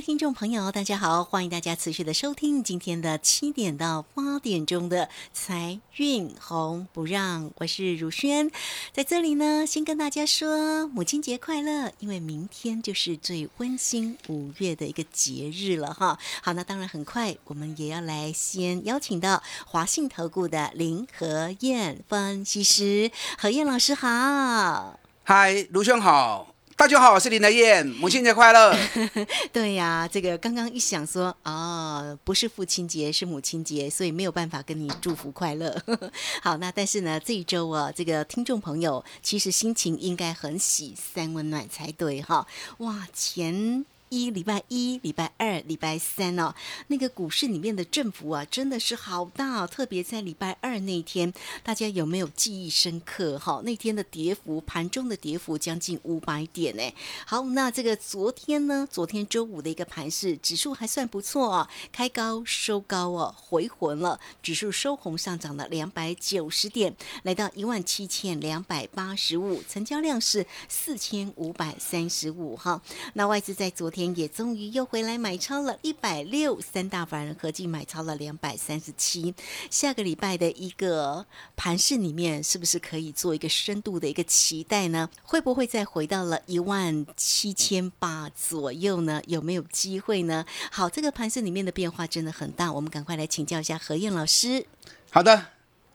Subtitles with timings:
[0.00, 8.48] 听众朋友，大家好，欢迎大家持续的收听今天的七点到八点钟的财运红不让，我是如轩，
[8.92, 16.16] 在这里呢，先跟大家说母亲节快乐，因为明天就是最温馨五月的一个节日了哈。
[16.42, 25.00] 好，那当然很快，我们也要来先邀请到华信投顾的林和燕分析师，何燕老师好。
[25.24, 28.72] 嗨，卢兄好，大家好，我是林德燕，母亲节快乐。
[29.52, 35.76] 对呀、这个刚刚一想说，哦，不是父亲节，是母亲节，所以没有办法跟你祝福快乐。
[36.40, 42.46] 好，那但是呢，这一周啊，这个听众朋友其实心情应该很喜三温暖才对哈。
[42.78, 43.84] 哇，前。
[44.10, 46.54] 一礼拜一、礼拜二、礼拜三哦，
[46.88, 53.38] 那个股市里面的振幅啊，真的是好大、哦，特别在礼拜二那天，大家有没有记忆深刻？
[53.38, 56.82] 哈，那天的跌幅，盘中的跌幅将近五百点呢。
[57.26, 58.86] 好，那这个昨天呢？
[58.90, 72.80] 昨天周五的一个盘势，指数还算不错哦，开高收高哦，回魂了，指数收红上涨了两百九十点，来到一万七千两百八十五，成交量是四千五百三十五哈。
[73.14, 79.34] 那外资在昨天也终于又回来买超了一百六，三大法人合计买超了两百三十七。
[79.70, 81.24] 下个礼拜的一个
[81.56, 85.08] 盘市里面，是不是可以做一个深度的一个期待呢？
[85.22, 89.22] 会不会再回到了一万七千八左右呢？
[89.26, 90.44] 有没有机会呢？
[90.70, 94.64] 好，这个盘市里面的变化真的很大，我们赶快来请教一下何燕老师。
[95.10, 95.46] 好的，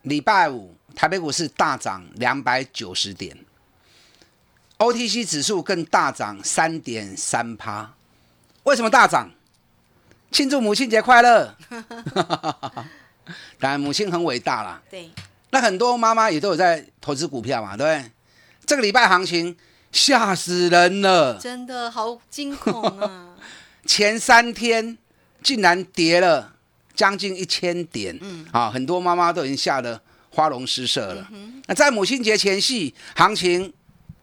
[0.02, 3.38] 礼拜五台北股市大涨两百九十点
[4.84, 7.94] ，OTC 指数更大涨三点三趴。
[8.64, 9.30] 为什么大涨？
[10.32, 11.56] 庆祝母亲节快乐！
[13.60, 14.82] 当然，母亲很伟大啦。
[14.90, 15.10] 对，
[15.52, 18.12] 那很多妈妈也都有在投资股票嘛，对不对？
[18.66, 19.56] 这个礼拜行情
[19.92, 23.30] 吓死人了，真的好惊恐啊！
[23.86, 24.98] 前三天
[25.42, 26.54] 竟然跌了
[26.96, 30.02] 将近一千点，嗯，啊，很多妈妈都已经吓得
[30.32, 31.30] 花容失色了。
[31.68, 33.72] 那在母亲节前夕，行情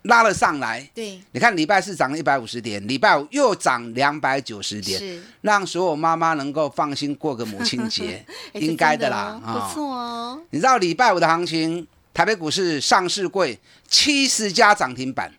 [0.03, 5.23] 拉了上来，对，你看礼拜四涨了一百五十点，礼拜五又涨两百九十点，是。
[5.43, 8.25] 让所有妈妈能够放心过个母亲节，
[8.55, 10.43] 哎应该的啦，啊哦不错哦。
[10.51, 15.33] 你知道礼拜五的行情，台北股市上市柜七十家涨停板，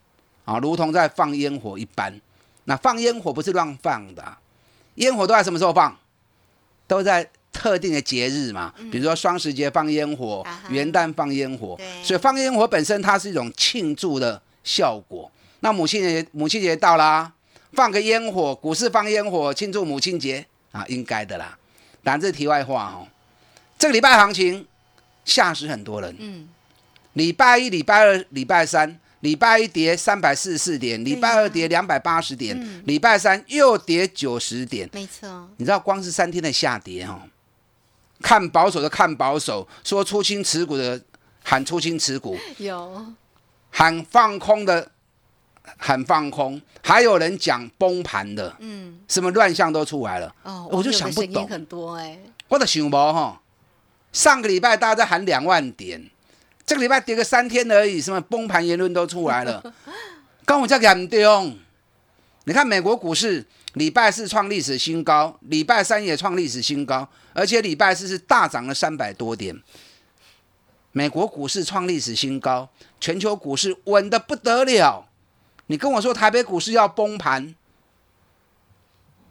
[0.46, 2.20] 啊，如同在放烟火一般。
[2.66, 4.38] 那放烟火不是乱放的啊、
[4.96, 5.98] 烟火都在什么时候放？
[6.88, 11.76] 都在特定的节日嘛，比如说双十节放烟火元旦放烟火。
[11.78, 15.32] 对，所以放烟火本身它是一种庆祝的效果。
[15.62, 17.32] 那母亲节母亲节到啦，
[17.74, 21.58] 放个烟火，股市放烟火庆祝母亲节啊，应该的啦。
[22.04, 23.08] 当然这题外话哦。
[23.78, 24.66] 这个礼拜行情
[25.26, 26.16] 吓死很多人。
[26.20, 26.48] 嗯，
[27.14, 34.90] 礼拜一、礼拜二、礼拜三，礼拜一跌三百四十四点，礼拜二跌两百八十点嗯，礼拜三又跌九十点。
[34.94, 37.22] 没错，你知道光是三天的下跌哦，
[38.22, 41.02] 看保守的看保守，说出清持股的
[41.44, 43.06] 喊出清持股， 有
[43.72, 44.92] 喊放空的
[45.78, 50.34] 喊放空，还有人讲崩盘的，嗯什么乱象都出来了。
[50.44, 53.42] 哦，我就想不懂很多哎，我的想不哈，
[54.12, 56.10] 上个礼拜大家在喊两万点，
[56.66, 59.64] 这个礼拜跌个三天而已，什么崩盘言论都出来了，
[60.46, 61.58] 跟我这严重。
[62.46, 69.56] 你看美国股市礼拜四创历史新高，礼拜三也创历史新高，而且礼拜四是大涨了三百多点。
[70.92, 72.68] 美国股市创历史新高，
[73.02, 75.10] 全球股市稳得不得了。
[75.68, 77.56] 你跟我说台北股市要崩盘，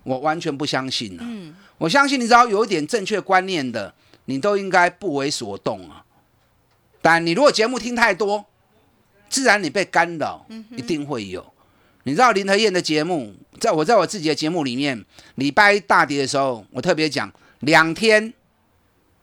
[0.03, 6.05] 我完全不相信了、嗯，我相信你只要有一点正确观念的，你都应该不为所动啊。
[7.01, 8.45] 但你如果节目听太多，
[9.29, 10.45] 自然你被干扰，
[10.77, 11.53] 一定会有。
[12.03, 15.05] 你知道林和燕的节目，在我在我自己的节目里面，
[15.35, 17.31] 礼拜一大跌的时候，我特别讲
[17.61, 18.33] 两天，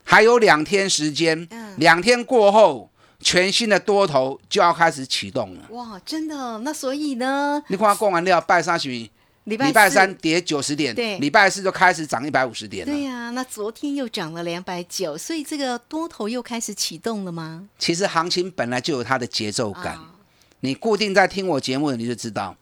[0.03, 5.65] 还有两天时间，嗯两天过后，全新的多头就要开始启动了。
[5.69, 9.09] 哇，真的，那所以呢，你看过完料拜三十米，
[9.45, 12.93] 礼拜礼拜三跌九十点，对礼拜四就开始涨一百五十点了。
[12.93, 17.67] 对呀、那昨天又涨了两百九，所以这个多头又开始启动了吗？
[17.79, 19.93] 其实行情本来就有它的节奏感。
[19.93, 20.13] 啊
[20.61, 22.57] 你固定在听我节目的，你就知道，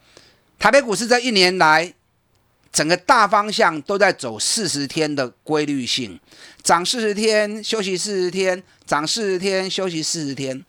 [0.59, 1.93] 台北股市这一年来，
[2.75, 6.19] 整个大方向都在走四十天的规律性，
[6.61, 10.61] 涨四十天，休息四十天，涨四十天，休息四十天。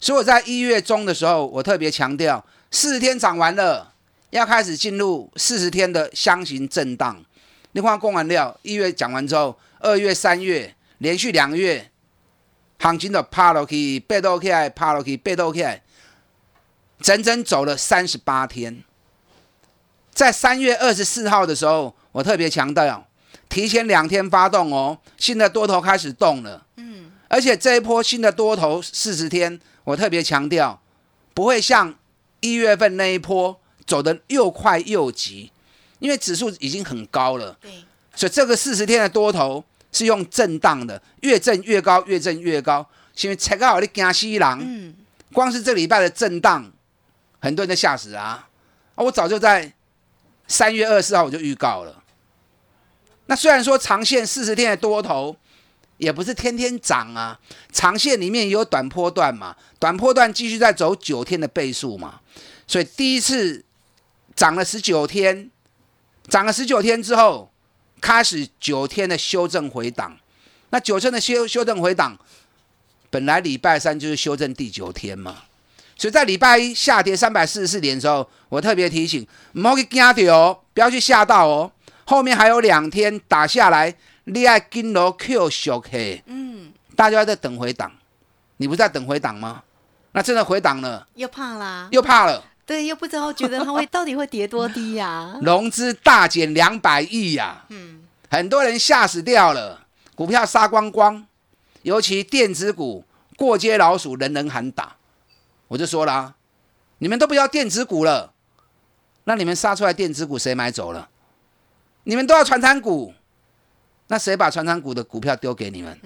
[0.00, 3.92] 所以我在一月中的时候，我特别强调，四十天涨完了，
[4.30, 7.22] 要开始进入四十天的箱型震荡。
[7.72, 11.90] 你看，供完料，一月讲完之后，二月、三月连续两个月，
[12.78, 15.82] 行情的趴落去，背倒起来，趴落去，背倒起来，
[17.00, 18.82] 整整走了三十八天。
[20.14, 23.06] 在三月二十四号的时候，我特别强调，
[23.48, 26.64] 提前两天发动哦，新的多头开始动了。
[26.76, 30.80] 嗯，而且这一波新的多头四十天，我特别强调，
[31.34, 31.92] 不会像
[32.40, 35.50] 一月份那一波走的又快又急，
[35.98, 37.56] 因为指数已经很高了。
[37.60, 37.70] 对，
[38.14, 42.86] 所以这个四十天的多头是用震荡的，越震越高，越震越高。
[43.20, 44.94] 因为才刚好你惊西郎，嗯，
[45.32, 46.70] 光是这礼拜的震荡，
[47.40, 48.48] 很多人都吓死啊！
[48.96, 49.72] 啊，我早就在
[50.46, 52.02] 三月二十四号我就预告了。
[53.26, 55.34] 那虽然说长线四十天的多头
[55.96, 57.38] 也不是天天涨啊，
[57.72, 62.20] 长线里面也有短波段嘛，短波段继续在走九天的倍数嘛，
[62.66, 63.64] 所以第一次
[64.34, 65.50] 涨了十九天，
[66.28, 67.50] 涨了十九天之后，
[68.00, 70.18] 开始九天的修正回档。
[70.70, 72.18] 那九天的修修正回档，
[73.08, 75.44] 本来礼拜三就是修正第九天嘛，
[76.04, 81.72] 所以在礼拜一下跌三百四十四点的时候，我特别提醒，唔好去惊掉哦，不要去吓到哦。
[82.04, 87.90] 后面还有两天打下来，你爱金楼 Q 小 K，嗯，大家在等回档，
[88.58, 89.62] 你不是在等回档吗？
[90.12, 99.80] 那真的回档了，又怕啦，又怕了，对，又不知道觉得它会到底会跌多低呀、 融资大减两百亿呀，嗯，很多人吓死掉了，
[100.14, 101.26] 股票杀光光，
[101.80, 103.06] 尤其电子股
[103.38, 104.96] 过街老鼠，人人喊打。
[105.68, 106.36] 我就说了、啊，
[106.98, 108.32] 你们都不要电子股了，
[109.24, 111.08] 那你们杀出来电子股谁买走了？
[112.04, 113.14] 你们都要传产股，
[114.08, 115.98] 那谁把传产股的股票丢给你们？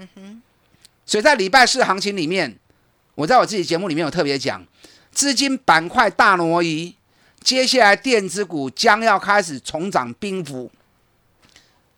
[1.05, 2.57] 所以在礼拜四行情里面，
[3.17, 4.65] 我在我自己节目里面有特别讲，
[5.11, 6.95] 资金板块大挪移，
[7.41, 10.71] 接下来电子股将要开始重掌兵符。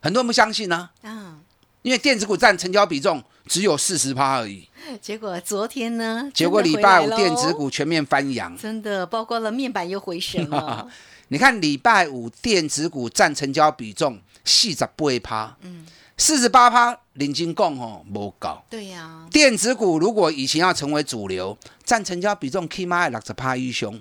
[0.00, 1.38] 很多人不相信呢、啊，
[1.82, 4.66] 因为电子股占成交比重只有四十趴而已。
[5.00, 8.56] 结果昨天呢，结果礼拜五电子股全面翻扬。
[8.56, 10.88] 真的包括了面板又回升了，
[11.28, 15.86] 你看礼拜五电子股占成交比重四十八趴，嗯，
[16.16, 18.64] 四十八趴，领金共哦无高。
[18.70, 24.00] 对呀、电子股如果以前要成为主流，占成交比重起码六十趴以上。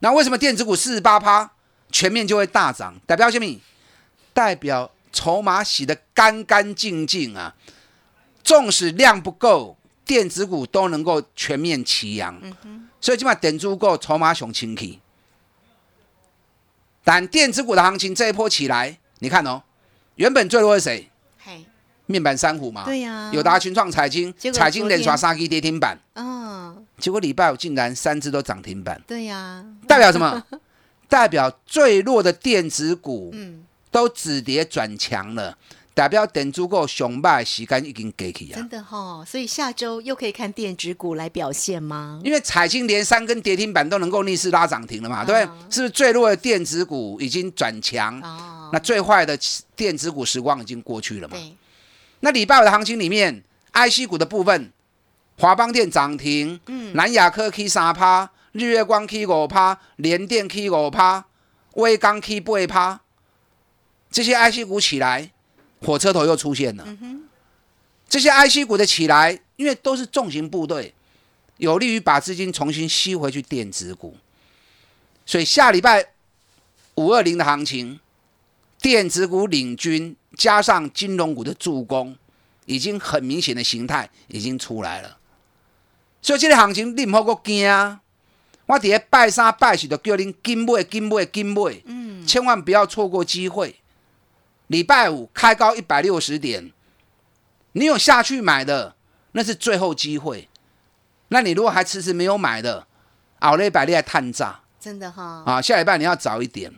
[0.00, 1.50] 那为什么电子股四十八趴
[1.90, 2.94] 全面就会大涨？
[3.06, 3.60] 代表什么？
[4.34, 7.54] 代表筹码洗得干干净净啊！
[8.42, 12.40] 纵使量不够，电子股都能够全面齐扬。
[13.00, 15.00] 所以起码点足够，筹码熊清气。
[17.04, 19.62] 但电子股的行情这一波起来，你看哦，
[20.14, 21.10] 原本最弱是谁？
[21.38, 21.64] 嘿，
[22.06, 23.30] 面板三虎嘛，对呀。
[23.32, 30.44] 友达、群创、彩金结，果彩金连刷昨三 K 跌停板，嗯，结果礼拜五竟然三只都涨停板，对呀、代表什么？
[31.08, 35.58] 代表最弱的电子股嗯，都止跌转强了，
[35.94, 38.68] 代表等足够熊败时间已经过去啊真。
[38.68, 42.20] 的哈、所以下周又可以看电子股来表现吗？
[42.24, 45.74] 因为彩金连三根跌停板都能够逆势拉涨停了嘛，对不啊对？
[45.74, 48.18] 是不是最弱的电子股已经转强？
[48.20, 49.38] 哦，那最坏的
[49.76, 51.36] 电子股时光已经过去了嘛？
[51.36, 51.54] 对，
[52.20, 54.72] 那礼拜五的行情里面，IC 股的部分，
[55.38, 61.24] 华邦电涨停，嗯南亚科 K 三趴，日月光 K 五趴，联电 K 五趴，
[61.74, 63.00] 威刚 K 八趴，
[64.10, 65.30] 这些 IC 股起来，
[65.82, 66.86] 火车头又出现了。
[68.08, 70.94] 这些 IC 股的起来，因为都是重型部队，
[71.56, 74.16] 有利于把资金重新吸回去电子股，
[75.24, 76.08] 所以下礼拜
[76.96, 77.98] 五二零的行情，
[78.80, 82.16] 电子股领军，加上金融股的助攻，
[82.66, 85.16] 已经很明显的形态已经出来了。
[86.20, 88.00] 所以这个行情你唔好个惊啊！
[88.66, 93.74] 我伫咧拜三拜四就叫恁金买金买金买，嗯，千万不要错过机会。
[94.72, 96.72] 礼拜五开高一百六十点，
[97.72, 98.96] 你有下去买的，
[99.32, 100.48] 那是最后机会。
[101.28, 102.86] 那你如果还迟迟没有买的，
[103.40, 104.60] 熬了一百你还探炸。
[104.80, 106.72] 真的哈、啊，下礼拜你要早一点。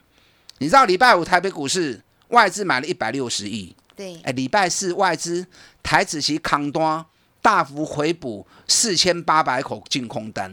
[0.59, 5.47] 你知道礼拜五台北股市外资买了一百六十亿，对，哎，礼拜四外资
[5.81, 7.07] 台子期扛单
[7.41, 10.53] 大幅回补四千八百口净空单，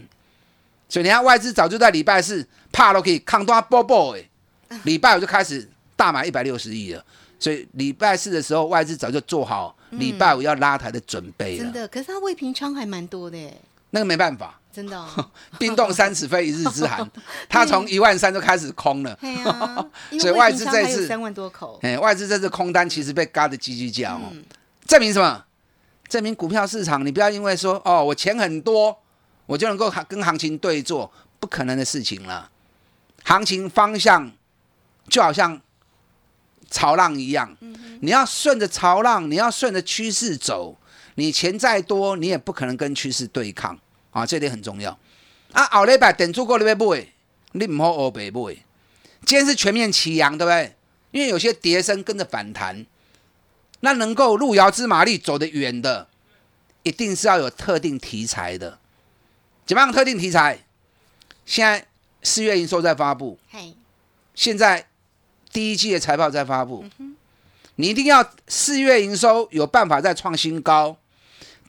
[0.88, 7.04] 所以你看外资早就在礼拜四怕都可以扛单波波哎，礼拜五就开始大买一百六十亿了，
[7.42, 11.64] 所以礼拜四的时候外资早就做好礼拜五要拉抬的准备了。
[11.64, 15.10] 真的，可是它未平仓还蛮多的耶，那个没办法，真的、哦，
[15.58, 17.10] 冰冻三尺非一日之寒，
[17.50, 19.18] 它从一万三就开始空了。
[20.20, 24.44] 所以外资这次三万多口，哎，外资这次空单其实被嘎的叽叽叫哦，嗯。
[24.86, 25.44] 证明什么？
[26.08, 28.96] 证明股票市场，你不要因为说哦我钱很多，
[29.48, 32.52] 我就能够跟行情对坐，不可能的事情了。
[33.24, 34.32] 行情方向
[35.08, 35.60] 就好像
[36.72, 37.56] 潮浪一样，
[38.00, 40.76] 你要顺着潮浪，你要顺着趋势走，
[41.16, 43.78] 你钱再多，你也不可能跟趋势对抗
[44.10, 44.98] 啊，这点很重要。
[45.52, 47.08] 啊，后礼拜等住过你要买，
[47.52, 48.56] 你唔好黑白买。
[49.26, 50.76] 今天是全面齐扬，对不对？
[51.12, 52.86] 因为有些跌升跟着反弹，
[53.82, 56.08] 那能够路遥知马力走得远的，
[56.84, 58.80] 一定是要有特定题材的。
[59.66, 60.64] 怎么样特定题材？
[61.46, 61.86] 现在
[62.24, 63.38] 四月营收在发布，
[64.34, 64.88] 现在
[65.52, 66.86] 第一季的财报在发布，
[67.76, 70.98] 你一定要四月营收有办法再创新高，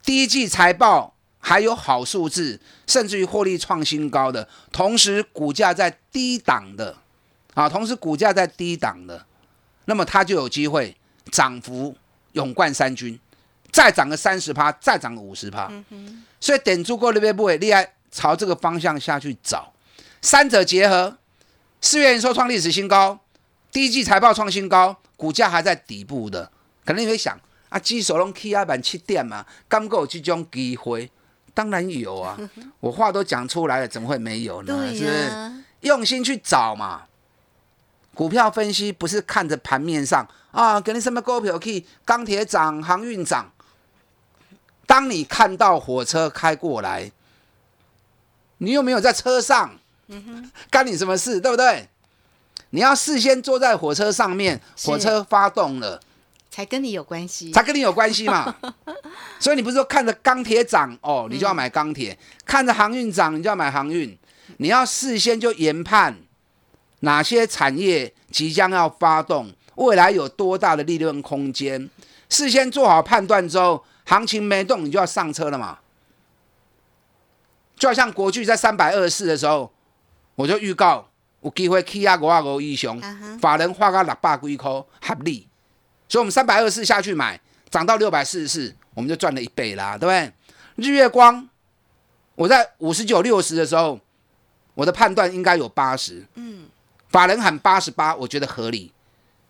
[0.05, 6.97] 第一季财报还有好数字，甚至于获利创新高的，同时股价在低档的，
[7.55, 9.27] 啊，同时股价在低档的，
[9.87, 10.97] 那么它就有机会
[11.31, 11.97] 涨幅
[12.33, 13.19] 勇冠三军，
[13.71, 15.71] 再涨个三十趴，再涨个五十趴，
[16.41, 19.73] 所以点足够那边部位厉害，朝这个方向下去找，
[20.21, 21.19] 三者结合。
[21.85, 23.19] 四月营收创历史新高，
[23.73, 26.53] 第一季财报创新高，股价还在底部的，
[26.85, 31.11] 可能你会想啊，基手龙 K 压板七点嘛，刚够有这种机会？
[31.55, 32.39] 当然有啊，
[32.81, 34.77] 我话都讲出来了，怎么会没有呢？
[34.77, 35.53] 对是不是？
[35.81, 37.05] 用心去找嘛。
[38.15, 43.51] 股票分析不是看着盘面上啊，给你什么股票去钢铁涨、航运涨。
[44.87, 47.11] 当你看到火车开过来，
[48.59, 49.79] 你又没有在车上，
[50.71, 51.41] 干你什么事？
[51.41, 51.89] 对不对？
[52.75, 56.01] 你要事先坐在火车上面，火车发动了，
[56.51, 58.55] 才跟你有关系，才跟你有关系嘛。
[59.39, 64.19] 所以你不是说看着钢铁涨哦，你就要买钢铁；看着航运涨，你就要买航运。
[64.57, 66.17] 你要事先就研判
[67.01, 71.91] 哪些产业即将要发动，未来有多大的利润空间，
[72.31, 75.79] 事先做好判断之后，行情没动，你就要上车了嘛。
[77.77, 79.71] 就好像国巨在三百二十四的时候，
[80.37, 81.09] 我就预告
[81.43, 83.01] 有机会起啊五啊五以上
[83.39, 85.47] 法人花个六百几块合理，
[86.09, 90.33] 所以我们三百二十四下去买，涨到六百四十四，我们就赚了一倍啦，对不对？
[90.77, 91.49] 日月光，
[92.35, 94.01] 我在五十九六十的时候，
[94.75, 96.67] 我的判断应该有八十，嗯，
[97.09, 98.93] 法人喊八十八，我觉得合理，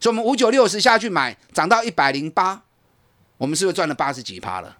[0.00, 2.62] 所以我们五九六十下去买，涨到一百零八，
[3.36, 4.78] 我们是不是赚了八十几趴了？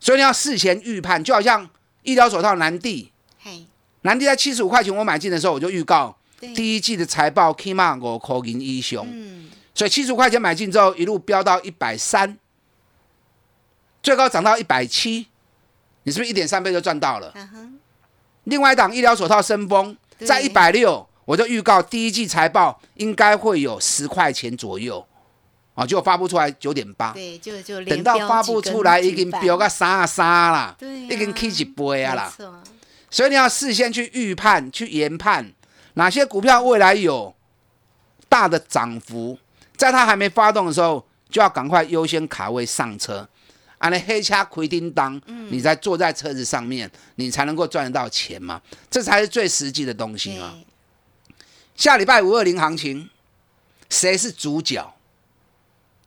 [0.00, 1.70] 所以你要事前预判，就好像
[2.02, 3.66] 医疗手套南帝，嘿，
[4.02, 6.16] 南地在七十五块钱我买进的时候，我就预告，
[6.54, 12.36] 第一季的财报起码五块银以上，嗯，所以七十五块钱买进之后，一路飙到一百三，
[14.02, 15.28] 最高涨到一百七，
[16.02, 17.32] 你是不是一点三倍就赚到了？
[18.44, 25.06] 另外一档医疗手套升风在一百六，我就预告第一季财报应该会有十块钱左右，
[25.74, 32.32] 啊，结果发布出来九点八，对，就就等到发布出来已经飙个三啊三啦，已经起一倍啊啦
[33.12, 35.52] 所以你要事先去预判、去研判
[35.94, 37.34] 哪些股票未来有
[38.26, 39.38] 大的涨幅，
[39.76, 43.28] 在它还没发动的时候，就要赶快优先卡位上车。
[43.76, 50.54] 啊，那黑掐奎叮当，你在坐在车子上面，你才能够赚得到钱嘛，这才是最实际的东西啊。
[51.74, 53.10] 下礼拜五二零行情，
[53.90, 54.94] 谁是主角？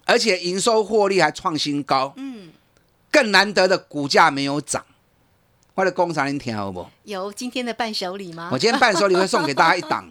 [0.05, 2.49] 而且营收获利还创新高，嗯，
[3.11, 4.83] 更难得的股价没有涨。
[5.75, 6.87] 我的工厂您听好不？
[7.03, 8.57] 有今天的伴手礼吗我？
[8.57, 10.09] 今天伴手礼会 送给大家一档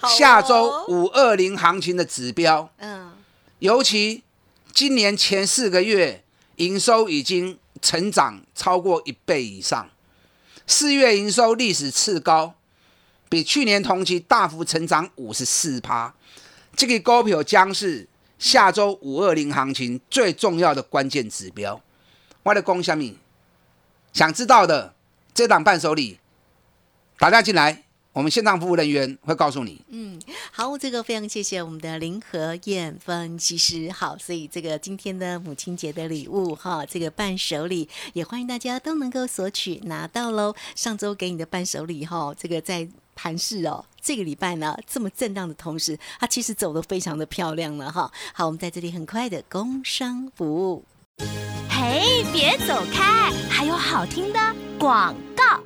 [0.00, 3.12] 哦下周五二零行情的指标，嗯，
[3.60, 4.24] 尤其
[4.72, 6.24] 今年前四个月
[6.56, 9.88] 营收已经成长超过一倍以上，
[10.66, 12.54] 四月营收历史次高，
[13.28, 16.12] 比去年同期大幅成长五十四趴。
[16.74, 21.80] 这个股票将是下周五二零行情最重要的关键指标。
[22.42, 23.14] 我的讲什么？
[24.12, 24.94] 想知道的
[25.34, 26.20] 这档伴手礼，
[27.18, 29.84] 打电话进来，我们线上服务人员会告诉你。
[29.88, 30.20] 嗯
[30.52, 33.90] 好，这个非常谢谢我们的林和燕分析师。
[33.90, 40.54] 好，所以这个今天的母亲节的礼物哈，这个伴手礼也欢迎大家都能够索取拿到喽。
[40.76, 42.86] 上周给你的伴手礼哈，这个在
[43.16, 48.08] 盘市哦，这个礼拜呢这么震荡的同时，它其实走得非常的漂亮了哈。
[48.32, 50.84] 好，我们在这里很快的工商服务。
[51.68, 54.38] 嘿，别走开，还有好听的
[54.84, 55.62] 广告。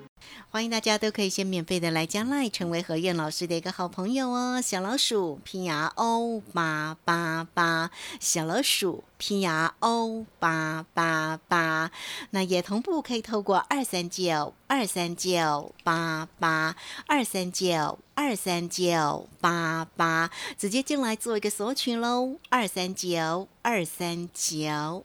[0.48, 4.62] 欢迎大家都可以先免费的来加赖，成为何燕老师的一个好朋友哦。
[4.62, 11.90] 小老鼠拼牙 O 八八八，小老鼠拼牙 O 八八八，
[12.30, 16.76] 那也同步可以透过二三九二三九八八
[17.08, 25.04] 二三九二三九八八直接进来做一个索取喽，二三九二三九。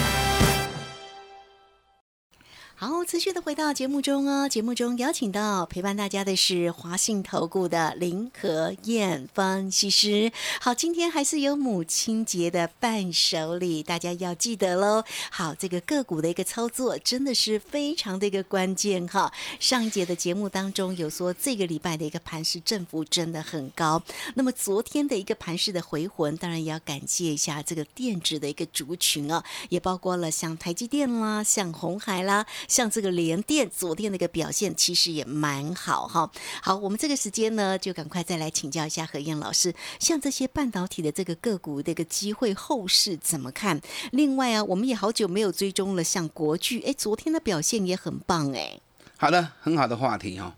[2.83, 4.49] 好，持续的回到节目中哦。
[4.49, 10.31] 节目中邀请到陪伴大家的是华信投顾的林和燕分析师。
[10.59, 15.03] 好，今天还是有母亲节的伴手礼，大家要记得喽。
[15.29, 19.31] 好，这个个股的一个操作真的是非常的一个关键哈。
[19.59, 24.01] 上一节的节目当中有说，这个礼拜的一个盘势振幅真的很高。
[24.33, 32.43] 那么昨天的一个盘势的回魂，当然也要感谢一下这个电子的一个族群啊，也包括了像台积电啦，像红海啦。
[32.71, 36.31] 像这个联电昨天的一个表现，其实也蛮好哈。
[36.61, 43.81] 好，我们这个时间呢，就赶快再来请教一下何燕老师，像这些半导体的这个个股的一个机会后市怎么看？
[44.13, 48.79] 另外啊，我们也好久没有追踪了，像国巨，哎，昨天的表现也很棒哎。
[49.17, 50.55] 好的，很好的话题哈。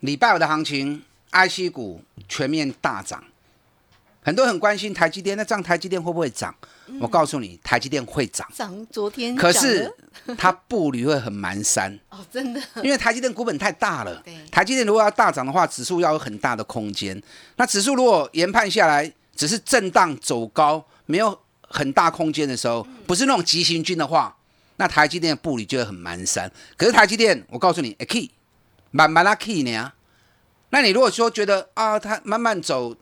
[0.00, 3.22] 礼拜五的行情，IC 股全面大涨。
[4.24, 6.52] 很多人很关心台积电，那这样台积电会不会涨？
[6.98, 8.48] 我告诉你，台积电会涨。
[8.54, 9.92] 涨，昨天可是
[10.38, 11.98] 它步履会很蹒跚。
[12.08, 12.60] 哦，真的。
[12.82, 14.14] 因为台积电股本太大了。
[14.24, 14.34] 对。
[14.50, 17.22] 台积电如果要大涨的话，指数要有很大的空间。
[17.56, 21.38] 那指数如果研判下来只是震荡走高，没有
[21.68, 24.34] 很大空间的时候，不是那种急行军的话，
[24.76, 26.50] 那台积电的步履就会很蹒跚。
[26.78, 28.30] 可是台积电，我告诉你，key
[28.90, 29.92] 慢慢拉 key 呢。
[30.70, 32.96] 那你如果说觉得啊，它慢慢走。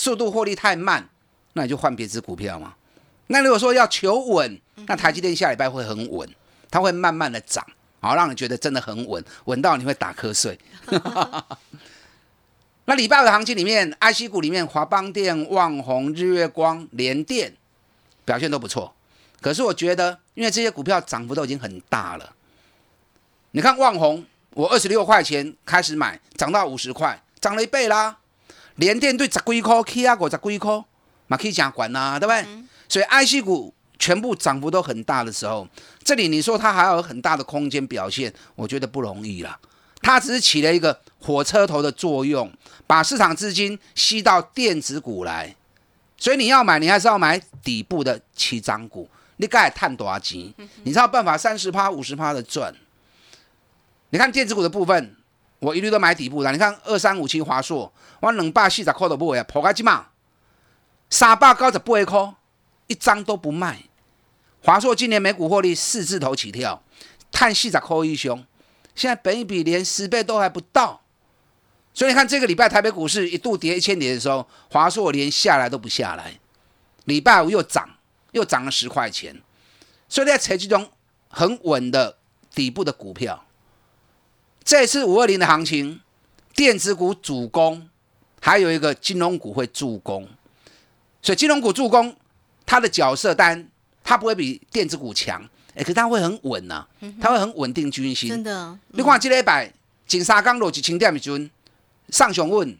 [0.00, 1.06] 速度获利太慢，
[1.52, 2.72] 那你就换别只股票嘛。
[3.26, 6.26] 那如果说要求稳，那台积电下礼拜会很稳，
[6.70, 7.62] 它会慢慢的涨，
[8.00, 10.58] 好让你觉得真的很稳，稳到你会打瞌睡。
[12.86, 17.54] 那礼拜五的行情里面，IC 股里面华邦电、旺宏、日月光、联电
[18.24, 18.94] 表现都不错。
[19.42, 22.34] 可是我觉得，因为这些股票涨幅都已经很大了。
[23.50, 28.16] 你看旺宏，我二十六块钱开始买，涨到五十块，涨了一倍啦。
[28.80, 30.82] 连电对十几块，K 啊股十几块，
[31.26, 32.64] 嘛可以讲管呐，对不对？
[32.88, 35.68] 所以 IC 股全部涨幅都很大的时候，
[36.02, 39.58] 这里你说它还有很大的空间表现，我觉得不容易了。
[40.00, 42.50] 它只是起了一个火车头的作用，
[42.86, 45.54] 把市场资金吸到电子股来。
[46.16, 49.06] 所以你要买，你还是要买底部的起涨股。
[49.36, 50.52] 你该探多少钱？
[50.84, 52.74] 你知道办法三十趴、五十趴的赚。
[54.08, 55.16] 你看电子股的部分。
[55.60, 60.06] 我一律都买底部的，你看二三五七华硕，我两百四十块都不会，破开几嘛？
[61.10, 62.34] 三百九十八块，
[62.86, 63.78] 一张都不卖。
[64.62, 66.82] 华硕今年每股获利四字头起跳，
[67.30, 68.44] 碳四十块一凶，
[68.94, 71.02] 现在本一比连十倍都还不到。
[71.92, 76.40] 所以你看这个礼拜台北股市一度跌一千点的时候，华硕连下来都不下来。
[77.04, 77.96] 礼拜五又涨，
[78.32, 79.42] 又涨了十块钱。
[80.08, 80.88] 所以在采取这种
[81.28, 82.16] 很稳的
[82.54, 83.44] 底部的股票。
[84.62, 86.00] 这次五二零的行情，
[86.54, 87.88] 电子股主攻，
[88.40, 90.28] 还有一个金融股会助攻，
[91.22, 92.14] 所以金融股助攻，
[92.66, 93.68] 它的角色单
[94.04, 95.42] 它不会比电子股强，
[95.74, 96.86] 哎，可是它会很稳呐，
[97.20, 98.28] 它会很稳定军心。
[98.28, 99.72] 真的，你看这礼拜
[100.06, 101.50] 金沙刚落一千点的时阵，
[102.10, 102.76] 上上稳，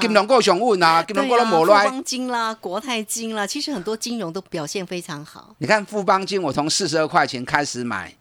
[0.00, 1.84] 金融股上稳啊，金融股都无赖。
[1.84, 5.54] 富邦金啦，国泰金啦，其实很多金融都表现非常好。
[5.58, 8.14] 你看富邦金，我从四十二块钱开始买。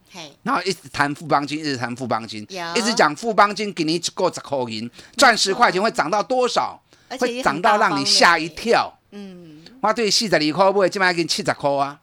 [0.44, 2.46] 然后一直谈富邦金，一直谈富邦金，
[2.76, 6.82] 一直讲富邦金给你够十块银，赚十块钱会涨到多少？
[7.20, 8.92] 会涨到让你吓一跳。
[9.12, 12.00] 嗯，我对四十二块买，今麦已经七十块啊，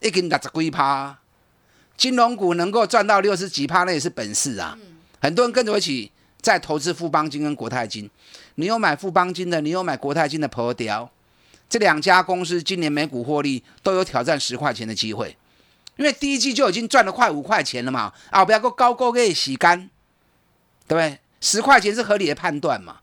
[0.00, 1.18] 已经六十几趴。
[1.96, 4.76] 金融股能够赚到六十几趴，那也是本事啊。
[5.20, 6.10] 很多人跟着我一起
[6.40, 8.10] 在投资富邦金跟国泰金。
[8.56, 11.10] 你有买富邦金的，你有买国泰金的，破掉。
[11.68, 15.34] 这两家公司今年每股获利都有挑战十块钱的机会。
[15.96, 19.90] 因为第一季就已经赚了快五块钱了嘛，啊，不要够高高给洗干，
[20.88, 21.20] 对不对？
[21.40, 22.98] 十块钱是合理的判断嘛。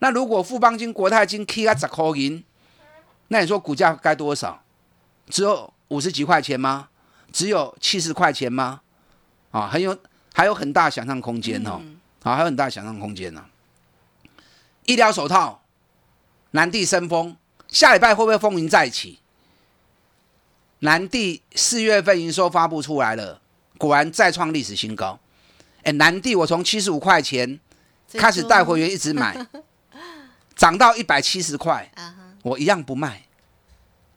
[0.00, 2.44] 那如果富邦金、国泰金 K 啊十块银，
[3.28, 4.62] 那你说股价该多少？
[5.28, 6.88] 只有五十几块钱吗？
[7.32, 8.80] 只有七十块钱吗？
[9.50, 9.96] 啊，很有
[10.34, 11.80] 还有很大想象空间哦，
[12.22, 13.44] 啊，还有很大想象空间呢。
[14.84, 15.62] 医疗手套，
[16.50, 17.36] 南地生风，
[17.68, 19.20] 下礼拜会不会风云再起？
[20.80, 23.40] 南地四月份营收发布出来了，
[23.78, 25.18] 果然再创历史新高。
[25.82, 27.58] 哎，南地我从七十五块钱
[28.12, 29.46] 开始带会员一直买，
[30.54, 31.90] 涨到一百七十块，
[32.42, 33.22] 我一样不卖。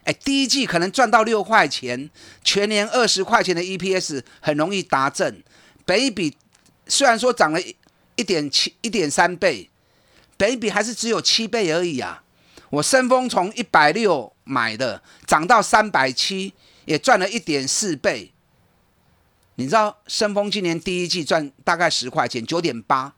[0.03, 2.09] 哎，第一季可能赚到六块钱，
[2.43, 5.43] 全年二十块钱的 EPS 很容易达阵。
[5.85, 6.35] 北比
[6.87, 7.59] 虽然说涨了
[8.15, 9.69] 一点七一点三倍，
[10.35, 12.23] 北比还是只有七倍而已啊。
[12.69, 16.53] 我深丰从一百六买的，涨到三百七，
[16.85, 18.31] 也赚了一点四倍。
[19.55, 23.15] 你知道深丰今年第一季赚大概十块钱，九点八。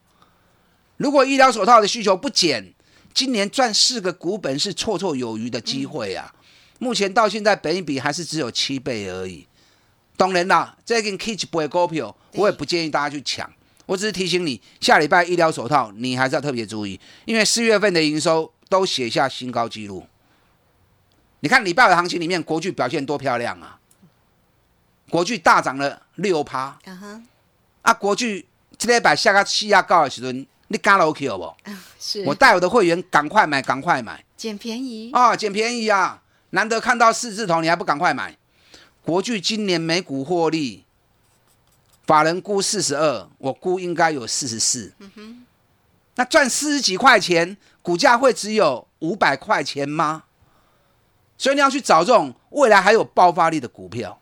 [0.97, 2.73] 如果医疗手套的需求不减，
[3.13, 6.33] 今年赚四个股本是绰绰有余的机会啊。
[6.79, 9.45] 目前到现在，本一比还是只有七倍而已。
[10.15, 13.51] 当然啦，这跟 Kitch 不会股票，我也不建议大家去抢。
[13.85, 18.51] 我只是提醒你，下礼拜医疗手套你还是要特别注意，因为四月份的营收。
[18.71, 20.07] 都写下新高纪录。
[21.41, 23.77] 你看礼拜的行情里面，国巨表现多漂亮啊！
[25.09, 26.79] 国巨大涨了六趴。
[27.81, 30.31] 啊，国巨这天把下个气压高的时候，
[30.69, 31.53] 你敢落去好不？
[31.99, 35.35] 是我带我的会员赶快买，赶快买，捡便宜啊！
[35.35, 36.21] 捡便宜啊！
[36.51, 38.37] 难得看到四字头，你还不赶快买？
[39.03, 40.85] 国巨今年每股获利，
[42.05, 44.93] 法人估四十二，我估应该有四十四。
[44.99, 45.45] 嗯哼，
[46.15, 47.57] 那赚四十几块钱。
[47.83, 50.25] 股价会只有五百块钱吗？
[51.35, 54.19] 所以你要去找这种未来还有爆发力的股票。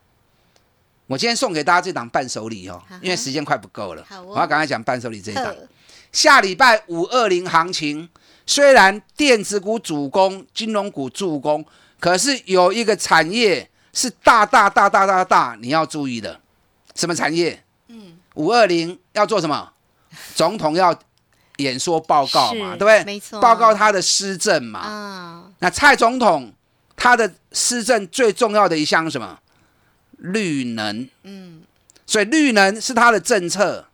[1.08, 5.54] 我今天送给大家这档伴手礼哦，因为时间快不够了，我要赶快讲伴手礼这一档。
[6.13, 8.08] 下礼拜五二零行情，
[8.45, 11.65] 虽然电子股主攻，金融股助攻，
[11.99, 16.39] 可是有一个产业是大大大大大大你要注意的，
[16.95, 17.62] 什么产业？
[17.89, 19.73] 嗯，五二零要做什么？
[20.34, 20.97] 总统要。
[21.59, 23.03] 演说报告嘛，对不对？
[23.03, 24.79] 没错，报告他的施政嘛。
[24.79, 26.51] 啊，那蔡总统
[26.95, 29.39] 他的施政最重要的一项是什么？
[30.17, 31.07] 绿能。
[31.23, 31.61] 嗯，
[32.05, 33.85] 所以绿能是他的政策，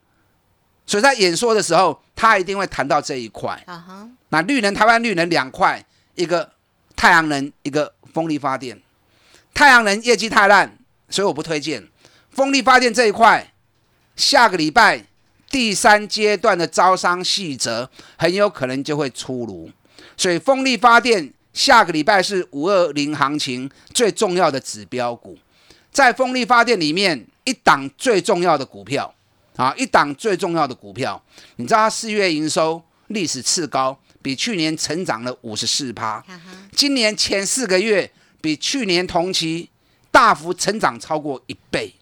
[0.86, 3.62] 所以在演说的时候，他一定会谈到这一块。
[3.66, 6.52] 啊哈，那绿能，台湾绿能两块，一个
[6.94, 8.80] 太阳能，一个风力发电。
[9.54, 11.88] 太阳能业绩太烂，所以我不推荐。
[12.30, 13.52] 风力发电这一块，
[14.14, 15.06] 下个礼拜。
[15.48, 19.70] 第三阶段的招商细则很有可能就会出炉，
[20.16, 25.38] 所以风力发电下个礼拜是五二零行情最重要的指标股，
[25.92, 29.14] 在风力发电里面一档最重要的股票
[29.54, 31.22] 啊，一档最重要的股票，
[31.56, 36.22] 你知道它四月营收历史次高，比去年成长了五十四趴，
[36.72, 39.70] 今年前四个月比去年同期
[40.10, 41.94] 大幅成长超过一倍，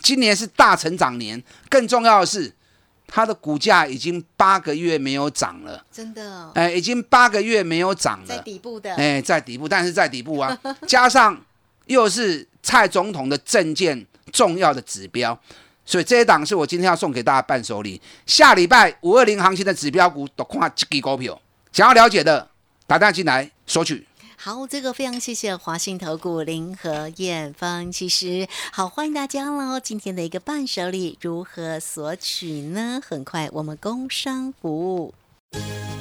[0.00, 2.52] 今年是大成长年，更重要的是。
[3.12, 11.36] 它的股价已经八个月没有涨了，真的，哎，已经八个月没有涨了，在底部的，哎，在底部，但是在底部啊， 加上
[11.86, 15.36] 又是蔡总统的证件重要的指标，
[15.84, 18.00] 所以这一档是我今天要送给大家伴手礼。
[18.26, 21.36] 下礼拜五二零行情的指标股都看这支股票，
[21.72, 22.48] 想要了解的
[22.86, 24.06] 打电话进来索取。
[24.42, 29.78] 好，这个非常谢谢华信投顾林和燕方，其实好欢迎大家喽。
[29.78, 33.02] 今天的一个伴手礼如何索取呢？
[33.06, 35.12] 很快我们工商服务。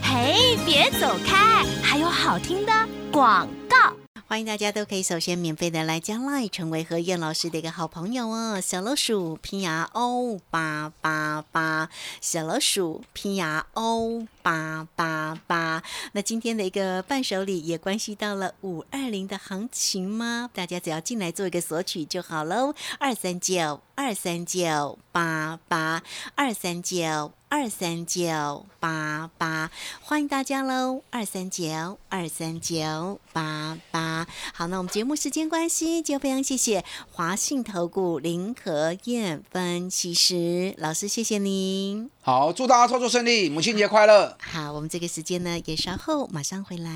[0.02, 2.72] 嘿，别走开，还有好听的
[3.12, 3.94] 广告。
[4.26, 8.62] 欢迎大家都可以首先免费的来加 Line，成为何燕老师的一个好朋友哦。
[8.62, 11.90] 小老鼠拼牙 O 八八八，
[12.22, 15.84] 小老鼠拼牙 O 八八八。
[16.14, 20.50] 那今天的一个伴手礼也关系到了五二零的行情吗？
[20.54, 22.74] 大家只要进来做一个索取就好喽。
[23.00, 26.04] 二三九二三九八八
[26.36, 27.32] 二三九。
[27.52, 29.72] 二三九八八，
[30.02, 31.02] 欢迎大家喽！
[31.10, 42.12] 二三九二三九八八，好，那我们节目时间关系，就非常谢谢华信投顾林和燕分析师老师，谢谢您。
[42.30, 44.38] 好，祝大家操作顺利，母亲节快乐。
[44.40, 46.92] 好，我们这个时间呢，也稍后马上回来。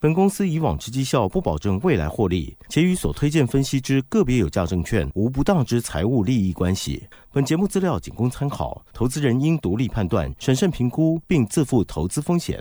[0.00, 7.06] 本公司以往之绩效不保证未来获利，且与所推荐分析之个别有价证券无不当之财务利益关系。
[7.30, 12.60] 本节目资料仅供参考，投资人应独立判断、审慎评估，并自负投资风险。